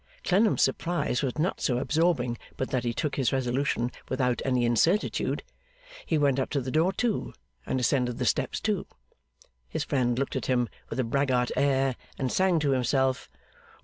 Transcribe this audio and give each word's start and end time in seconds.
Clennam's 0.23 0.63
surprise 0.63 1.21
was 1.21 1.37
not 1.37 1.61
so 1.61 1.77
absorbing 1.77 2.35
but 2.57 2.71
that 2.71 2.83
he 2.83 2.91
took 2.91 3.17
his 3.17 3.31
resolution 3.31 3.91
without 4.09 4.41
any 4.43 4.65
incertitude. 4.65 5.43
He 6.07 6.17
went 6.17 6.39
up 6.39 6.49
to 6.49 6.59
the 6.59 6.71
door 6.71 6.91
too, 6.91 7.35
and 7.67 7.79
ascended 7.79 8.17
the 8.17 8.25
steps 8.25 8.59
too. 8.59 8.87
His 9.69 9.83
friend 9.83 10.17
looked 10.17 10.35
at 10.35 10.47
him 10.47 10.69
with 10.89 10.99
a 10.99 11.03
braggart 11.03 11.51
air, 11.55 11.95
and 12.17 12.31
sang 12.31 12.57
to 12.61 12.71
himself. 12.71 13.29